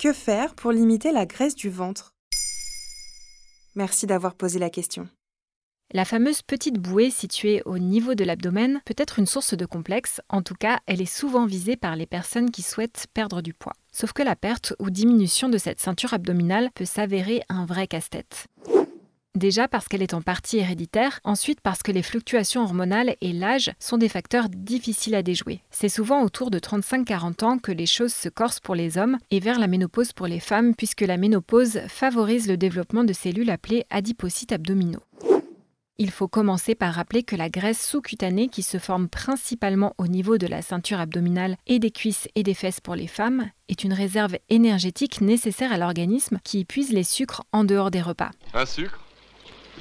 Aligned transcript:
Que 0.00 0.12
faire 0.12 0.54
pour 0.54 0.70
limiter 0.70 1.10
la 1.10 1.26
graisse 1.26 1.56
du 1.56 1.70
ventre? 1.70 2.14
Merci 3.74 4.06
d'avoir 4.06 4.36
posé 4.36 4.60
la 4.60 4.70
question. 4.70 5.08
La 5.92 6.04
fameuse 6.04 6.42
petite 6.42 6.78
bouée 6.78 7.10
située 7.10 7.62
au 7.64 7.80
niveau 7.80 8.14
de 8.14 8.22
l'abdomen 8.22 8.80
peut 8.84 8.94
être 8.96 9.18
une 9.18 9.26
source 9.26 9.54
de 9.54 9.66
complexe, 9.66 10.20
en 10.28 10.42
tout 10.42 10.54
cas 10.54 10.78
elle 10.86 11.02
est 11.02 11.04
souvent 11.04 11.46
visée 11.46 11.76
par 11.76 11.96
les 11.96 12.06
personnes 12.06 12.52
qui 12.52 12.62
souhaitent 12.62 13.08
perdre 13.12 13.42
du 13.42 13.54
poids. 13.54 13.72
Sauf 13.90 14.12
que 14.12 14.22
la 14.22 14.36
perte 14.36 14.72
ou 14.78 14.88
diminution 14.88 15.48
de 15.48 15.58
cette 15.58 15.80
ceinture 15.80 16.14
abdominale 16.14 16.70
peut 16.76 16.84
s'avérer 16.84 17.42
un 17.48 17.66
vrai 17.66 17.88
casse-tête. 17.88 18.46
Déjà 19.38 19.68
parce 19.68 19.86
qu'elle 19.86 20.02
est 20.02 20.14
en 20.14 20.20
partie 20.20 20.58
héréditaire, 20.58 21.20
ensuite 21.22 21.60
parce 21.60 21.84
que 21.84 21.92
les 21.92 22.02
fluctuations 22.02 22.64
hormonales 22.64 23.14
et 23.20 23.32
l'âge 23.32 23.70
sont 23.78 23.96
des 23.96 24.08
facteurs 24.08 24.48
difficiles 24.48 25.14
à 25.14 25.22
déjouer. 25.22 25.60
C'est 25.70 25.88
souvent 25.88 26.24
autour 26.24 26.50
de 26.50 26.58
35-40 26.58 27.44
ans 27.44 27.58
que 27.58 27.70
les 27.70 27.86
choses 27.86 28.12
se 28.12 28.28
corsent 28.28 28.58
pour 28.58 28.74
les 28.74 28.98
hommes 28.98 29.16
et 29.30 29.38
vers 29.38 29.60
la 29.60 29.68
ménopause 29.68 30.12
pour 30.12 30.26
les 30.26 30.40
femmes 30.40 30.74
puisque 30.74 31.02
la 31.02 31.16
ménopause 31.16 31.78
favorise 31.86 32.48
le 32.48 32.56
développement 32.56 33.04
de 33.04 33.12
cellules 33.12 33.50
appelées 33.50 33.86
adipocytes 33.90 34.50
abdominaux. 34.50 35.04
Il 35.98 36.10
faut 36.10 36.26
commencer 36.26 36.74
par 36.74 36.94
rappeler 36.94 37.22
que 37.22 37.36
la 37.36 37.48
graisse 37.48 37.86
sous-cutanée 37.86 38.48
qui 38.48 38.64
se 38.64 38.78
forme 38.78 39.08
principalement 39.08 39.94
au 39.98 40.08
niveau 40.08 40.36
de 40.36 40.48
la 40.48 40.62
ceinture 40.62 40.98
abdominale 40.98 41.56
et 41.68 41.78
des 41.78 41.92
cuisses 41.92 42.26
et 42.34 42.42
des 42.42 42.54
fesses 42.54 42.80
pour 42.80 42.96
les 42.96 43.06
femmes 43.06 43.50
est 43.68 43.84
une 43.84 43.92
réserve 43.92 44.36
énergétique 44.48 45.20
nécessaire 45.20 45.72
à 45.72 45.78
l'organisme 45.78 46.40
qui 46.42 46.58
épuise 46.58 46.90
les 46.90 47.04
sucres 47.04 47.44
en 47.52 47.62
dehors 47.62 47.92
des 47.92 48.02
repas. 48.02 48.32
Un 48.52 48.66
sucre? 48.66 49.04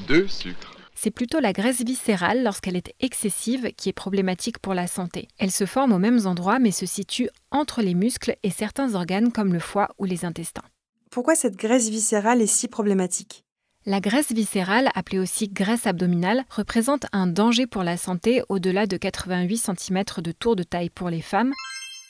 Deux 0.07 0.27
sucres. 0.27 0.75
C'est 0.95 1.11
plutôt 1.11 1.39
la 1.39 1.53
graisse 1.53 1.83
viscérale, 1.83 2.43
lorsqu'elle 2.43 2.75
est 2.75 2.93
excessive, 2.99 3.71
qui 3.77 3.89
est 3.89 3.93
problématique 3.93 4.59
pour 4.59 4.73
la 4.73 4.87
santé. 4.87 5.27
Elle 5.37 5.51
se 5.51 5.65
forme 5.65 5.91
aux 5.91 5.99
mêmes 5.99 6.25
endroits 6.25 6.59
mais 6.59 6.71
se 6.71 6.85
situe 6.85 7.29
entre 7.51 7.81
les 7.81 7.93
muscles 7.93 8.35
et 8.43 8.49
certains 8.49 8.95
organes 8.95 9.31
comme 9.31 9.53
le 9.53 9.59
foie 9.59 9.89
ou 9.99 10.05
les 10.05 10.25
intestins. 10.25 10.63
Pourquoi 11.11 11.35
cette 11.35 11.55
graisse 11.55 11.89
viscérale 11.89 12.41
est 12.41 12.47
si 12.47 12.67
problématique? 12.67 13.43
La 13.85 14.01
graisse 14.01 14.31
viscérale, 14.31 14.89
appelée 14.95 15.19
aussi 15.19 15.47
graisse 15.47 15.87
abdominale, 15.87 16.45
représente 16.49 17.05
un 17.13 17.27
danger 17.27 17.67
pour 17.67 17.83
la 17.83 17.95
santé 17.95 18.41
au-delà 18.49 18.85
de 18.85 18.97
88 18.97 19.57
cm 19.57 20.03
de 20.17 20.31
tour 20.31 20.55
de 20.55 20.63
taille 20.63 20.89
pour 20.89 21.09
les 21.09 21.21
femmes 21.21 21.53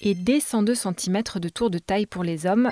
et 0.02 0.16
dès 0.16 0.40
102 0.40 0.76
cm 0.76 1.22
de 1.36 1.50
tour 1.50 1.70
de 1.70 1.78
taille 1.78 2.06
pour 2.06 2.24
les 2.24 2.46
hommes, 2.46 2.72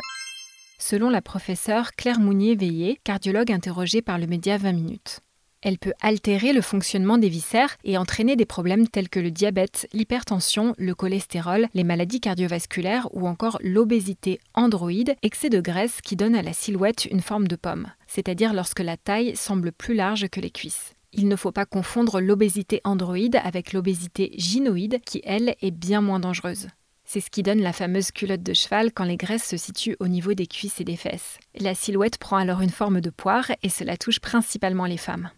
selon 0.78 1.10
la 1.10 1.22
professeure 1.22 1.94
Claire 1.94 2.20
Mounier-Veillé, 2.20 3.00
cardiologue 3.04 3.52
interrogée 3.52 4.02
par 4.02 4.18
le 4.18 4.28
média 4.28 4.58
20 4.58 4.74
minutes. 4.74 5.20
Elle 5.66 5.80
peut 5.80 5.94
altérer 6.00 6.54
le 6.54 6.62
fonctionnement 6.62 7.18
des 7.18 7.28
viscères 7.28 7.76
et 7.84 7.98
entraîner 7.98 8.36
des 8.36 8.46
problèmes 8.46 8.88
tels 8.88 9.10
que 9.10 9.20
le 9.20 9.32
diabète, 9.32 9.88
l'hypertension, 9.94 10.76
le 10.78 10.94
cholestérol, 10.94 11.68
les 11.74 11.84
maladies 11.84 12.20
cardiovasculaires 12.20 13.10
ou 13.14 13.28
encore 13.28 13.58
l'obésité 13.64 14.40
androïde, 14.54 15.16
excès 15.24 15.50
de 15.50 15.60
graisse 15.60 16.02
qui 16.02 16.16
donne 16.16 16.36
à 16.36 16.44
la 16.44 16.54
silhouette 16.54 17.06
une 17.06 17.22
forme 17.22 17.48
de 17.48 17.56
pomme, 17.56 17.88
c'est-à-dire 18.06 18.54
lorsque 18.54 18.82
la 18.82 18.96
taille 18.96 19.36
semble 19.36 19.72
plus 19.72 19.96
large 19.96 20.28
que 20.30 20.40
les 20.40 20.52
cuisses. 20.52 20.94
Il 21.14 21.28
ne 21.28 21.36
faut 21.36 21.52
pas 21.52 21.66
confondre 21.66 22.22
l'obésité 22.22 22.82
androïde 22.84 23.40
avec 23.44 23.74
l'obésité 23.74 24.34
gynoïde 24.38 25.00
qui, 25.04 25.22
elle, 25.24 25.56
est 25.64 25.72
bien 25.72 26.02
moins 26.02 26.20
dangereuse. 26.20 26.68
C'est 27.06 27.22
ce 27.22 27.30
qui 27.30 27.44
donne 27.44 27.62
la 27.62 27.74
fameuse 27.74 28.12
culotte 28.12 28.44
de 28.44 28.54
cheval 28.54 28.92
quand 28.92 29.04
les 29.04 29.18
graisses 29.18 29.48
se 29.48 29.58
situent 29.58 29.96
au 30.00 30.08
niveau 30.08 30.34
des 30.34 30.48
cuisses 30.48 30.82
et 30.82 30.84
des 30.84 30.96
fesses. 30.96 31.38
La 31.60 31.76
silhouette 31.76 32.18
prend 32.18 32.38
alors 32.38 32.62
une 32.62 32.70
forme 32.70 33.00
de 33.00 33.10
poire 33.12 33.52
et 33.62 33.70
cela 33.70 33.96
touche 33.96 34.20
principalement 34.20 34.86
les 34.86 34.98
femmes. 34.98 35.30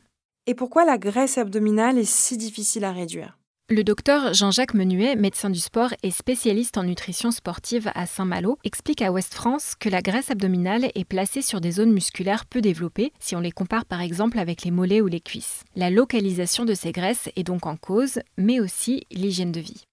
Et 0.45 0.55
pourquoi 0.55 0.85
la 0.85 0.97
graisse 0.97 1.37
abdominale 1.37 1.97
est 1.97 2.09
si 2.09 2.37
difficile 2.37 2.85
à 2.85 2.93
réduire? 2.93 3.37
Le 3.69 3.83
docteur 3.83 4.33
Jean-Jacques 4.33 4.75
Menuet, 4.75 5.17
médecin 5.17 5.49
du 5.49 5.59
sport 5.59 5.93
et 6.01 6.09
spécialiste 6.09 6.77
en 6.77 6.83
nutrition 6.83 7.31
sportive 7.31 7.91
à 7.95 8.05
Saint-Malo, 8.05 8.57
explique 8.63 9.01
à 9.01 9.11
Ouest 9.11 9.33
France 9.33 9.73
que 9.77 9.89
la 9.89 10.01
graisse 10.01 10.31
abdominale 10.31 10.89
est 10.95 11.03
placée 11.03 11.41
sur 11.41 11.59
des 11.59 11.71
zones 11.71 11.91
musculaires 11.91 12.45
peu 12.45 12.61
développées, 12.61 13.11
si 13.19 13.35
on 13.35 13.41
les 13.41 13.51
compare 13.51 13.83
par 13.83 13.99
exemple 13.99 14.39
avec 14.39 14.63
les 14.63 14.71
mollets 14.71 15.01
ou 15.01 15.07
les 15.07 15.19
cuisses. 15.19 15.65
La 15.75 15.89
localisation 15.89 16.63
de 16.63 16.73
ces 16.73 16.93
graisses 16.93 17.27
est 17.35 17.43
donc 17.43 17.65
en 17.65 17.75
cause, 17.75 18.21
mais 18.37 18.61
aussi 18.61 19.05
l'hygiène 19.11 19.51
de 19.51 19.59
vie. 19.59 19.83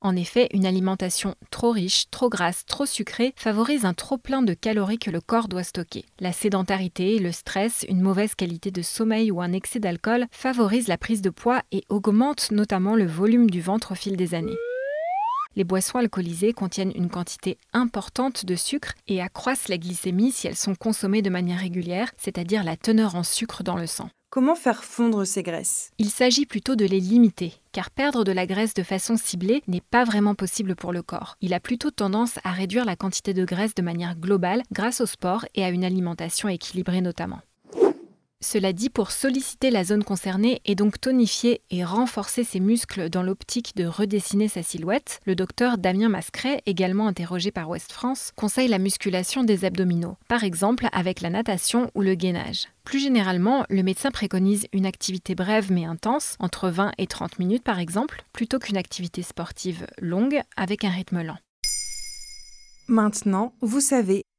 En 0.00 0.14
effet, 0.14 0.48
une 0.52 0.64
alimentation 0.64 1.34
trop 1.50 1.72
riche, 1.72 2.04
trop 2.10 2.28
grasse, 2.28 2.64
trop 2.66 2.86
sucrée 2.86 3.34
favorise 3.36 3.84
un 3.84 3.94
trop 3.94 4.16
plein 4.16 4.42
de 4.42 4.54
calories 4.54 4.98
que 4.98 5.10
le 5.10 5.20
corps 5.20 5.48
doit 5.48 5.64
stocker. 5.64 6.04
La 6.20 6.32
sédentarité, 6.32 7.18
le 7.18 7.32
stress, 7.32 7.84
une 7.88 8.00
mauvaise 8.00 8.36
qualité 8.36 8.70
de 8.70 8.82
sommeil 8.82 9.32
ou 9.32 9.40
un 9.40 9.52
excès 9.52 9.80
d'alcool 9.80 10.26
favorisent 10.30 10.88
la 10.88 10.98
prise 10.98 11.22
de 11.22 11.30
poids 11.30 11.62
et 11.72 11.82
augmentent 11.88 12.52
notamment 12.52 12.94
le 12.94 13.06
volume 13.06 13.50
du 13.50 13.60
ventre 13.60 13.92
au 13.92 13.96
fil 13.96 14.16
des 14.16 14.34
années. 14.34 14.56
Les 15.56 15.64
boissons 15.64 15.98
alcoolisées 15.98 16.52
contiennent 16.52 16.92
une 16.94 17.10
quantité 17.10 17.58
importante 17.72 18.44
de 18.44 18.54
sucre 18.54 18.94
et 19.08 19.20
accroissent 19.20 19.68
la 19.68 19.78
glycémie 19.78 20.30
si 20.30 20.46
elles 20.46 20.56
sont 20.56 20.74
consommées 20.74 21.22
de 21.22 21.30
manière 21.30 21.60
régulière, 21.60 22.12
c'est-à-dire 22.16 22.64
la 22.64 22.76
teneur 22.76 23.16
en 23.16 23.22
sucre 23.22 23.62
dans 23.62 23.76
le 23.76 23.86
sang. 23.86 24.08
Comment 24.30 24.54
faire 24.54 24.84
fondre 24.84 25.24
ces 25.24 25.42
graisses? 25.42 25.90
Il 25.96 26.10
s'agit 26.10 26.44
plutôt 26.44 26.76
de 26.76 26.84
les 26.84 27.00
limiter, 27.00 27.54
car 27.72 27.90
perdre 27.90 28.24
de 28.24 28.32
la 28.32 28.46
graisse 28.46 28.74
de 28.74 28.82
façon 28.82 29.16
ciblée 29.16 29.62
n'est 29.66 29.80
pas 29.80 30.04
vraiment 30.04 30.34
possible 30.34 30.76
pour 30.76 30.92
le 30.92 31.02
corps. 31.02 31.36
Il 31.40 31.54
a 31.54 31.60
plutôt 31.60 31.90
tendance 31.90 32.38
à 32.44 32.52
réduire 32.52 32.84
la 32.84 32.94
quantité 32.94 33.32
de 33.32 33.46
graisse 33.46 33.74
de 33.74 33.82
manière 33.82 34.16
globale 34.16 34.62
grâce 34.70 35.00
au 35.00 35.06
sport 35.06 35.46
et 35.54 35.64
à 35.64 35.70
une 35.70 35.84
alimentation 35.84 36.50
équilibrée 36.50 37.00
notamment. 37.00 37.40
Cela 38.40 38.72
dit, 38.72 38.88
pour 38.88 39.10
solliciter 39.10 39.68
la 39.68 39.82
zone 39.82 40.04
concernée 40.04 40.60
et 40.64 40.76
donc 40.76 41.00
tonifier 41.00 41.60
et 41.70 41.84
renforcer 41.84 42.44
ses 42.44 42.60
muscles 42.60 43.10
dans 43.10 43.24
l'optique 43.24 43.74
de 43.74 43.84
redessiner 43.84 44.46
sa 44.46 44.62
silhouette, 44.62 45.20
le 45.24 45.34
docteur 45.34 45.76
Damien 45.76 46.08
Mascret, 46.08 46.62
également 46.64 47.08
interrogé 47.08 47.50
par 47.50 47.68
Ouest 47.68 47.90
France, 47.90 48.30
conseille 48.36 48.68
la 48.68 48.78
musculation 48.78 49.42
des 49.42 49.64
abdominaux, 49.64 50.16
par 50.28 50.44
exemple 50.44 50.86
avec 50.92 51.20
la 51.20 51.30
natation 51.30 51.90
ou 51.96 52.02
le 52.02 52.14
gainage. 52.14 52.68
Plus 52.84 53.00
généralement, 53.00 53.64
le 53.70 53.82
médecin 53.82 54.12
préconise 54.12 54.68
une 54.72 54.86
activité 54.86 55.34
brève 55.34 55.72
mais 55.72 55.84
intense, 55.84 56.36
entre 56.38 56.70
20 56.70 56.92
et 56.96 57.08
30 57.08 57.40
minutes 57.40 57.64
par 57.64 57.80
exemple, 57.80 58.22
plutôt 58.32 58.60
qu'une 58.60 58.76
activité 58.76 59.22
sportive 59.22 59.84
longue 60.00 60.40
avec 60.56 60.84
un 60.84 60.90
rythme 60.90 61.22
lent. 61.22 61.38
Maintenant, 62.86 63.52
vous 63.60 63.80
savez, 63.80 64.22